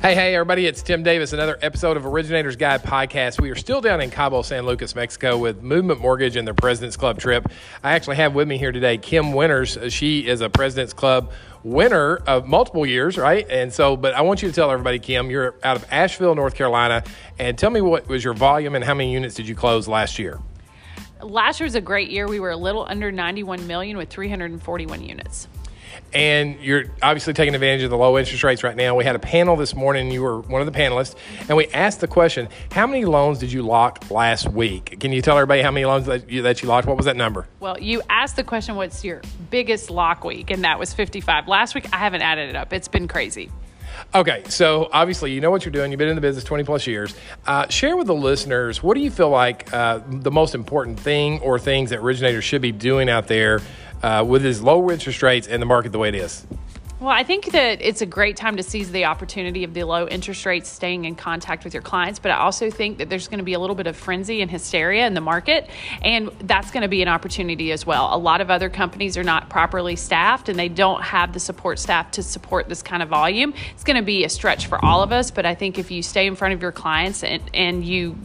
Hey, 0.00 0.14
hey, 0.14 0.32
everybody, 0.36 0.64
it's 0.64 0.80
Tim 0.80 1.02
Davis, 1.02 1.32
another 1.32 1.58
episode 1.60 1.96
of 1.96 2.06
Originators 2.06 2.54
Guide 2.54 2.84
podcast. 2.84 3.40
We 3.40 3.50
are 3.50 3.56
still 3.56 3.80
down 3.80 4.00
in 4.00 4.10
Cabo 4.10 4.42
San 4.42 4.64
Lucas, 4.64 4.94
Mexico 4.94 5.36
with 5.36 5.60
Movement 5.60 6.00
Mortgage 6.00 6.36
and 6.36 6.46
their 6.46 6.54
President's 6.54 6.96
Club 6.96 7.18
trip. 7.18 7.50
I 7.82 7.94
actually 7.94 8.14
have 8.14 8.32
with 8.32 8.46
me 8.46 8.58
here 8.58 8.70
today 8.70 8.96
Kim 8.96 9.32
Winters. 9.32 9.76
She 9.88 10.24
is 10.24 10.40
a 10.40 10.48
President's 10.48 10.92
Club 10.92 11.32
winner 11.64 12.18
of 12.28 12.46
multiple 12.46 12.86
years, 12.86 13.18
right? 13.18 13.44
And 13.50 13.72
so, 13.72 13.96
but 13.96 14.14
I 14.14 14.20
want 14.20 14.40
you 14.40 14.48
to 14.48 14.54
tell 14.54 14.70
everybody, 14.70 15.00
Kim, 15.00 15.30
you're 15.30 15.56
out 15.64 15.74
of 15.74 15.84
Asheville, 15.90 16.36
North 16.36 16.54
Carolina, 16.54 17.02
and 17.40 17.58
tell 17.58 17.70
me 17.70 17.80
what 17.80 18.06
was 18.06 18.22
your 18.22 18.34
volume 18.34 18.76
and 18.76 18.84
how 18.84 18.94
many 18.94 19.12
units 19.12 19.34
did 19.34 19.48
you 19.48 19.56
close 19.56 19.88
last 19.88 20.16
year? 20.20 20.38
Last 21.20 21.58
year 21.58 21.66
was 21.66 21.74
a 21.74 21.80
great 21.80 22.08
year. 22.08 22.28
We 22.28 22.38
were 22.38 22.52
a 22.52 22.56
little 22.56 22.86
under 22.88 23.10
91 23.10 23.66
million 23.66 23.96
with 23.96 24.10
341 24.10 25.02
units 25.02 25.48
and 26.12 26.58
you're 26.60 26.84
obviously 27.02 27.32
taking 27.32 27.54
advantage 27.54 27.82
of 27.82 27.90
the 27.90 27.96
low 27.96 28.18
interest 28.18 28.42
rates 28.42 28.62
right 28.62 28.76
now. 28.76 28.94
We 28.94 29.04
had 29.04 29.16
a 29.16 29.20
panel 29.20 29.56
this 29.56 29.74
morning, 29.74 30.10
you 30.10 30.22
were 30.22 30.40
one 30.40 30.60
of 30.60 30.72
the 30.72 30.78
panelists, 30.78 31.14
and 31.48 31.56
we 31.56 31.66
asked 31.68 32.00
the 32.00 32.08
question 32.08 32.48
How 32.72 32.86
many 32.86 33.04
loans 33.04 33.38
did 33.38 33.52
you 33.52 33.62
lock 33.62 34.10
last 34.10 34.48
week? 34.48 35.00
Can 35.00 35.12
you 35.12 35.22
tell 35.22 35.36
everybody 35.36 35.62
how 35.62 35.70
many 35.70 35.86
loans 35.86 36.06
that 36.06 36.30
you, 36.30 36.42
that 36.42 36.62
you 36.62 36.68
locked? 36.68 36.86
What 36.86 36.96
was 36.96 37.06
that 37.06 37.16
number? 37.16 37.46
Well, 37.60 37.78
you 37.78 38.02
asked 38.08 38.36
the 38.36 38.44
question 38.44 38.76
What's 38.76 39.04
your 39.04 39.22
biggest 39.50 39.90
lock 39.90 40.24
week? 40.24 40.50
And 40.50 40.64
that 40.64 40.78
was 40.78 40.92
55. 40.92 41.48
Last 41.48 41.74
week, 41.74 41.86
I 41.92 41.98
haven't 41.98 42.22
added 42.22 42.48
it 42.50 42.56
up. 42.56 42.72
It's 42.72 42.88
been 42.88 43.08
crazy. 43.08 43.50
Okay, 44.14 44.42
so 44.48 44.88
obviously 44.92 45.32
you 45.32 45.40
know 45.40 45.50
what 45.50 45.64
you're 45.64 45.72
doing. 45.72 45.90
You've 45.90 45.98
been 45.98 46.08
in 46.08 46.14
the 46.14 46.20
business 46.20 46.44
20 46.44 46.64
plus 46.64 46.86
years. 46.86 47.14
Uh, 47.46 47.68
share 47.68 47.96
with 47.96 48.06
the 48.06 48.14
listeners 48.14 48.82
what 48.82 48.94
do 48.94 49.00
you 49.00 49.10
feel 49.10 49.30
like 49.30 49.72
uh, 49.72 50.00
the 50.06 50.30
most 50.30 50.54
important 50.54 50.98
thing 50.98 51.40
or 51.40 51.58
things 51.58 51.90
that 51.90 51.98
originators 51.98 52.44
should 52.44 52.62
be 52.62 52.72
doing 52.72 53.08
out 53.08 53.26
there 53.26 53.60
uh, 54.02 54.24
with 54.26 54.42
his 54.42 54.62
low 54.62 54.90
interest 54.90 55.22
rates 55.22 55.46
and 55.46 55.60
the 55.60 55.66
market 55.66 55.92
the 55.92 55.98
way 55.98 56.08
it 56.08 56.14
is? 56.14 56.46
Well, 57.00 57.10
I 57.10 57.22
think 57.22 57.52
that 57.52 57.80
it's 57.80 58.00
a 58.02 58.06
great 58.06 58.36
time 58.36 58.56
to 58.56 58.62
seize 58.64 58.90
the 58.90 59.04
opportunity 59.04 59.62
of 59.62 59.72
the 59.72 59.84
low 59.84 60.08
interest 60.08 60.44
rates, 60.44 60.68
staying 60.68 61.04
in 61.04 61.14
contact 61.14 61.62
with 61.62 61.72
your 61.72 61.82
clients. 61.82 62.18
But 62.18 62.32
I 62.32 62.38
also 62.38 62.72
think 62.72 62.98
that 62.98 63.08
there's 63.08 63.28
going 63.28 63.38
to 63.38 63.44
be 63.44 63.52
a 63.52 63.60
little 63.60 63.76
bit 63.76 63.86
of 63.86 63.96
frenzy 63.96 64.42
and 64.42 64.50
hysteria 64.50 65.06
in 65.06 65.14
the 65.14 65.20
market, 65.20 65.70
and 66.02 66.28
that's 66.40 66.72
going 66.72 66.82
to 66.82 66.88
be 66.88 67.00
an 67.00 67.06
opportunity 67.06 67.70
as 67.70 67.86
well. 67.86 68.12
A 68.12 68.18
lot 68.18 68.40
of 68.40 68.50
other 68.50 68.68
companies 68.68 69.16
are 69.16 69.22
not 69.22 69.48
properly 69.48 69.94
staffed 69.94 70.48
and 70.48 70.58
they 70.58 70.68
don't 70.68 71.00
have 71.00 71.32
the 71.32 71.38
support 71.38 71.78
staff 71.78 72.10
to 72.10 72.22
support 72.24 72.68
this 72.68 72.82
kind 72.82 73.00
of 73.00 73.08
volume. 73.08 73.54
It's 73.74 73.84
going 73.84 73.96
to 73.96 74.02
be 74.02 74.24
a 74.24 74.28
stretch 74.28 74.66
for 74.66 74.84
all 74.84 75.00
of 75.00 75.12
us, 75.12 75.30
but 75.30 75.46
I 75.46 75.54
think 75.54 75.78
if 75.78 75.92
you 75.92 76.02
stay 76.02 76.26
in 76.26 76.34
front 76.34 76.52
of 76.54 76.60
your 76.60 76.72
clients 76.72 77.22
and, 77.22 77.40
and 77.54 77.84
you 77.84 78.18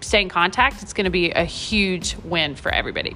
stay 0.00 0.22
in 0.22 0.28
contact, 0.28 0.82
it's 0.82 0.92
going 0.92 1.04
to 1.04 1.10
be 1.10 1.30
a 1.30 1.44
huge 1.44 2.16
win 2.24 2.56
for 2.56 2.72
everybody. 2.72 3.14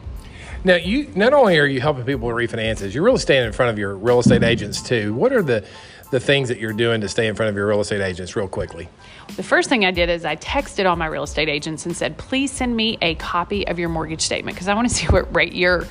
Now, 0.67 0.75
you 0.75 1.12
not 1.14 1.33
only 1.33 1.61
are 1.61 1.64
you 1.64 1.81
helping 1.81 2.05
people 2.05 2.27
with 2.27 2.34
refinances, 2.34 2.92
you're 2.92 3.05
really 3.05 3.20
staying 3.20 3.47
in 3.47 3.53
front 3.53 3.70
of 3.70 3.78
your 3.78 3.97
real 3.97 4.19
estate 4.19 4.42
agents 4.42 4.83
too. 4.83 5.14
What 5.14 5.33
are 5.33 5.41
the 5.41 5.64
the 6.11 6.19
things 6.19 6.48
that 6.48 6.59
you're 6.59 6.72
doing 6.72 7.00
to 7.03 7.09
stay 7.09 7.28
in 7.28 7.36
front 7.36 7.50
of 7.50 7.55
your 7.55 7.69
real 7.69 7.81
estate 7.81 8.00
agents 8.00 8.34
real 8.34 8.48
quickly? 8.48 8.89
The 9.37 9.44
first 9.44 9.69
thing 9.69 9.84
I 9.84 9.92
did 9.92 10.11
is 10.11 10.25
I 10.25 10.34
texted 10.34 10.84
all 10.84 10.97
my 10.97 11.06
real 11.06 11.22
estate 11.22 11.48
agents 11.48 11.87
and 11.87 11.97
said, 11.97 12.19
"Please 12.19 12.50
send 12.50 12.75
me 12.75 12.98
a 13.00 13.14
copy 13.14 13.64
of 13.69 13.78
your 13.78 13.89
mortgage 13.89 14.22
statement 14.22 14.56
because 14.56 14.67
I 14.67 14.75
want 14.75 14.89
to 14.89 14.94
see 14.97 15.06
what 15.06 15.33
rate 15.33 15.53
you're 15.53 15.87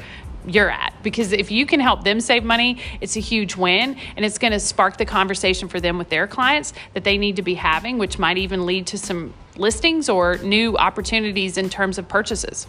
you're 0.45 0.69
at 0.69 0.93
because 1.03 1.31
if 1.31 1.51
you 1.51 1.65
can 1.65 1.79
help 1.79 2.03
them 2.03 2.19
save 2.19 2.43
money 2.43 2.77
it's 3.01 3.15
a 3.15 3.19
huge 3.19 3.55
win 3.55 3.97
and 4.15 4.23
it's 4.23 4.37
going 4.37 4.53
to 4.53 4.59
spark 4.59 4.95
the 4.97 5.05
conversation 5.05 5.67
for 5.67 5.79
them 5.79 5.97
with 5.97 6.09
their 6.09 6.27
clients 6.27 6.71
that 6.93 7.03
they 7.03 7.17
need 7.17 7.37
to 7.37 7.41
be 7.41 7.55
having 7.55 7.97
which 7.97 8.19
might 8.19 8.37
even 8.37 8.63
lead 8.63 8.85
to 8.85 8.95
some 8.95 9.33
listings 9.55 10.07
or 10.07 10.37
new 10.39 10.77
opportunities 10.77 11.57
in 11.57 11.67
terms 11.67 11.97
of 11.97 12.07
purchases 12.07 12.67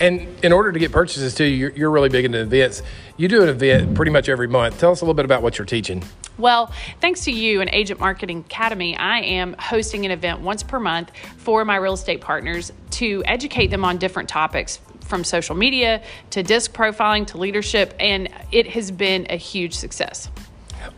and 0.00 0.26
in 0.44 0.52
order 0.52 0.72
to 0.72 0.78
get 0.78 0.92
purchases 0.92 1.34
too, 1.34 1.44
you're, 1.44 1.70
you're 1.70 1.90
really 1.90 2.08
big 2.08 2.24
into 2.24 2.40
events. 2.40 2.82
You 3.16 3.28
do 3.28 3.42
an 3.42 3.48
event 3.48 3.94
pretty 3.94 4.10
much 4.10 4.28
every 4.28 4.48
month. 4.48 4.78
Tell 4.78 4.92
us 4.92 5.00
a 5.00 5.04
little 5.04 5.14
bit 5.14 5.24
about 5.24 5.42
what 5.42 5.58
you're 5.58 5.66
teaching. 5.66 6.04
Well, 6.38 6.72
thanks 7.00 7.24
to 7.24 7.32
you 7.32 7.60
and 7.60 7.68
Agent 7.70 8.00
Marketing 8.00 8.38
Academy, 8.38 8.96
I 8.96 9.18
am 9.20 9.54
hosting 9.58 10.06
an 10.06 10.10
event 10.10 10.40
once 10.40 10.62
per 10.62 10.80
month 10.80 11.10
for 11.36 11.64
my 11.64 11.76
real 11.76 11.92
estate 11.92 12.22
partners 12.22 12.72
to 12.92 13.22
educate 13.26 13.66
them 13.66 13.84
on 13.84 13.98
different 13.98 14.28
topics 14.28 14.80
from 15.00 15.24
social 15.24 15.54
media 15.54 16.02
to 16.30 16.42
disc 16.42 16.72
profiling 16.72 17.26
to 17.26 17.38
leadership, 17.38 17.94
and 18.00 18.28
it 18.52 18.68
has 18.68 18.90
been 18.90 19.26
a 19.28 19.36
huge 19.36 19.74
success. 19.74 20.30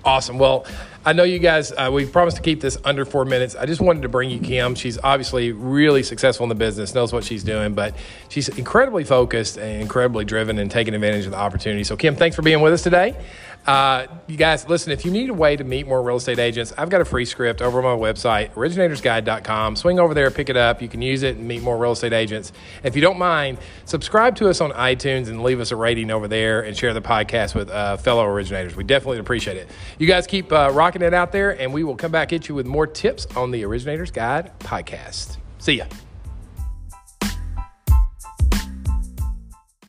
Awesome. 0.05 0.39
Well, 0.39 0.65
I 1.05 1.13
know 1.15 1.25
you 1.25 1.41
guys, 1.41 1.73
uh, 1.73 1.91
we 1.93 2.07
promised 2.07 2.37
to 2.37 2.43
keep 2.45 2.61
this 2.61 2.79
under 2.85 3.05
four 3.05 3.25
minutes. 3.25 3.57
I 3.57 3.67
just 3.67 3.81
wanted 3.81 4.03
to 4.03 4.09
bring 4.09 4.31
you 4.31 4.39
Kim. 4.39 4.77
She's 4.77 4.99
obviously 5.03 5.51
really 5.51 6.05
successful 6.05 6.45
in 6.45 6.49
the 6.49 6.55
business, 6.55 6.95
knows 6.95 7.13
what 7.13 7.25
she's 7.25 7.43
doing, 7.43 7.75
but 7.75 7.97
she's 8.29 8.49
incredibly 8.49 9.03
focused 9.03 9.57
and 9.57 9.83
incredibly 9.83 10.25
driven 10.25 10.59
and 10.61 10.71
taking 10.71 10.95
advantage 10.95 11.25
of 11.25 11.33
the 11.33 11.39
opportunity. 11.39 11.83
So, 11.83 11.97
Kim, 11.97 12.15
thanks 12.15 12.37
for 12.37 12.43
being 12.43 12.61
with 12.61 12.73
us 12.73 12.83
today. 12.83 13.17
Uh, 13.67 14.07
you 14.27 14.37
guys, 14.37 14.69
listen, 14.69 14.91
if 14.91 15.05
you 15.05 15.13
need 15.13 15.31
a 15.31 15.35
way 15.35 15.55
to 15.55 15.63
meet 15.63 15.87
more 15.87 16.03
real 16.03 16.17
estate 16.17 16.41
agents, 16.41 16.73
I've 16.77 16.91
got 16.91 17.01
a 17.01 17.05
free 17.05 17.25
script 17.25 17.63
over 17.63 17.79
on 17.79 18.01
my 18.01 18.13
website, 18.13 18.51
originatorsguide.com. 18.55 19.77
Swing 19.77 20.01
over 20.01 20.15
there, 20.15 20.31
pick 20.33 20.49
it 20.49 20.57
up. 20.57 20.83
You 20.83 20.89
can 20.89 21.01
use 21.01 21.23
it 21.23 21.37
and 21.37 21.47
meet 21.47 21.63
more 21.63 21.79
real 21.79 21.93
estate 21.93 22.13
agents. 22.13 22.53
if 22.83 22.97
you 22.97 23.03
don't 23.03 23.19
mind, 23.19 23.59
subscribe 23.85 24.35
to 24.37 24.49
us 24.49 24.61
on 24.61 24.73
iTunes 24.73 25.29
and 25.29 25.45
leave 25.45 25.61
us 25.61 25.71
a 25.71 25.77
rating 25.77 26.11
over 26.11 26.27
there 26.27 26.63
and 26.63 26.77
share 26.77 26.93
the 26.93 27.01
podcast 27.01 27.55
with 27.55 27.71
uh, 27.71 27.97
fellow 27.99 28.25
originators. 28.25 28.75
We 28.75 28.83
definitely 28.83 29.19
appreciate 29.19 29.57
it. 29.57 29.69
You 29.99 30.09
guys 30.09 30.27
keep 30.27 30.51
uh, 30.53 30.73
rocking 30.93 31.07
it 31.07 31.15
out 31.15 31.33
there, 31.33 31.59
and 31.59 31.73
we 31.73 31.85
will 31.85 31.97
come 31.97 32.13
back 32.13 32.35
at 32.35 32.51
you 32.51 32.55
with 32.55 32.67
more 32.67 32.87
tips 32.87 33.27
on 33.35 33.51
the 33.51 33.65
Originators 33.65 34.11
Guide 34.11 34.51
podcast. 34.59 35.39
See 35.59 35.79
ya. 35.79 35.87